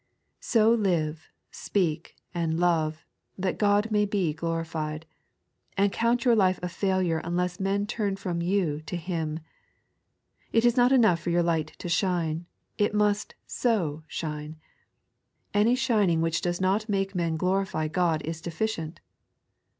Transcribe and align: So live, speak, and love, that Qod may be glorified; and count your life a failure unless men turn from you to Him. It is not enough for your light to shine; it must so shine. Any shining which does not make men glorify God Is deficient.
So 0.39 0.71
live, 0.71 1.29
speak, 1.51 2.15
and 2.33 2.59
love, 2.59 3.05
that 3.37 3.59
Qod 3.59 3.91
may 3.91 4.05
be 4.05 4.33
glorified; 4.33 5.05
and 5.77 5.91
count 5.93 6.25
your 6.25 6.35
life 6.35 6.59
a 6.63 6.69
failure 6.69 7.21
unless 7.23 7.59
men 7.59 7.85
turn 7.85 8.15
from 8.15 8.41
you 8.41 8.81
to 8.87 8.97
Him. 8.97 9.41
It 10.51 10.65
is 10.65 10.75
not 10.75 10.91
enough 10.91 11.19
for 11.19 11.29
your 11.29 11.43
light 11.43 11.73
to 11.77 11.87
shine; 11.87 12.47
it 12.79 12.95
must 12.95 13.35
so 13.45 14.01
shine. 14.07 14.55
Any 15.53 15.75
shining 15.75 16.19
which 16.19 16.41
does 16.41 16.59
not 16.59 16.89
make 16.89 17.13
men 17.13 17.37
glorify 17.37 17.87
God 17.87 18.23
Is 18.23 18.41
deficient. 18.41 19.01